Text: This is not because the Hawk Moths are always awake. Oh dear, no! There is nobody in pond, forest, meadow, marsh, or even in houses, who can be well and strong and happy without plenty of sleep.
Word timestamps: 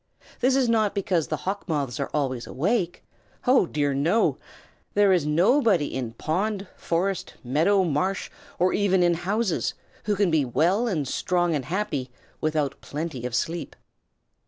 This 0.39 0.55
is 0.55 0.67
not 0.67 0.95
because 0.95 1.27
the 1.27 1.37
Hawk 1.45 1.69
Moths 1.69 1.99
are 1.99 2.09
always 2.11 2.47
awake. 2.47 3.03
Oh 3.45 3.67
dear, 3.67 3.93
no! 3.93 4.39
There 4.95 5.13
is 5.13 5.27
nobody 5.27 5.93
in 5.93 6.13
pond, 6.13 6.65
forest, 6.75 7.35
meadow, 7.43 7.83
marsh, 7.83 8.31
or 8.57 8.73
even 8.73 9.03
in 9.03 9.13
houses, 9.13 9.75
who 10.05 10.15
can 10.15 10.31
be 10.31 10.43
well 10.43 10.87
and 10.87 11.07
strong 11.07 11.53
and 11.53 11.65
happy 11.65 12.09
without 12.41 12.81
plenty 12.81 13.27
of 13.27 13.35
sleep. 13.35 13.75